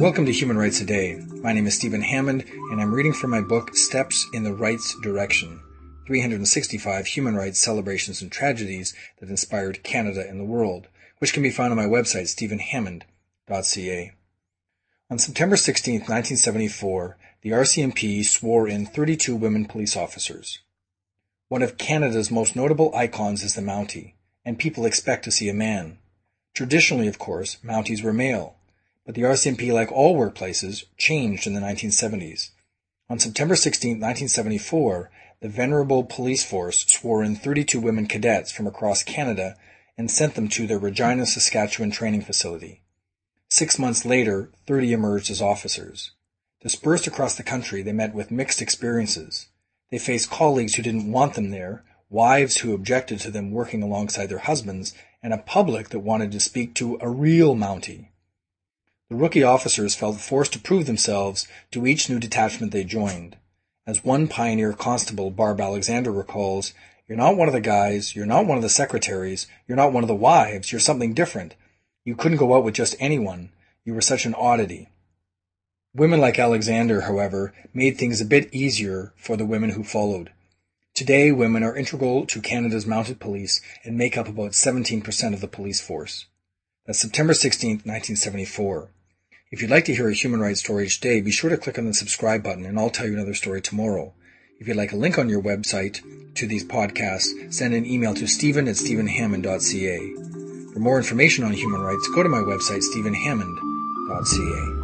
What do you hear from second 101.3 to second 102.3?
on human rights, go to